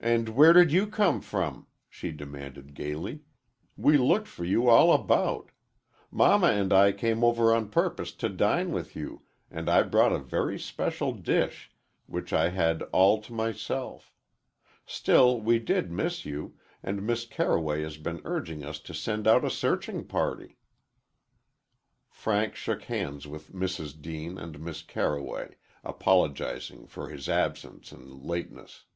"And 0.00 0.30
where 0.30 0.52
did 0.52 0.72
you 0.72 0.86
come 0.86 1.20
from?" 1.20 1.66
she 1.88 2.12
demanded 2.12 2.74
gayly. 2.74 3.20
"We 3.76 3.96
looked 3.96 4.26
for 4.26 4.44
you 4.44 4.68
all 4.68 4.92
about. 4.92 5.50
Mamma 6.10 6.48
and 6.48 6.72
I 6.72 6.92
came 6.92 7.22
over 7.22 7.54
on 7.54 7.68
purpose 7.68 8.12
to 8.16 8.28
dine 8.28 8.72
with 8.72 8.96
you, 8.96 9.22
and 9.50 9.68
I 9.68 9.82
brought 9.82 10.12
a 10.12 10.18
very 10.18 10.56
especial 10.56 11.12
dish, 11.12 11.70
which 12.06 12.32
I 12.32 12.50
had 12.50 12.82
all 12.90 13.20
to 13.22 13.32
myself. 13.32 14.12
Still, 14.86 15.40
we 15.40 15.58
did 15.58 15.90
miss 15.92 16.24
you, 16.24 16.58
and 16.82 17.02
Miss 17.06 17.26
Carroway 17.26 17.82
has 17.82 17.96
been 17.98 18.22
urging 18.24 18.64
us 18.64 18.80
to 18.80 18.94
send 18.94 19.26
out 19.26 19.44
a 19.44 19.50
searching 19.50 20.04
party." 20.06 20.58
Frank 22.10 22.56
shook 22.56 22.84
hands 22.84 23.26
with 23.26 23.52
Mrs. 23.52 23.98
Deane 24.00 24.38
and 24.38 24.58
Miss 24.60 24.82
Carroway, 24.82 25.54
apologizing 25.82 26.86
for 26.86 27.10
his 27.10 27.28
absence 27.28 27.90
and 27.92 28.22
lateness. 28.24 28.86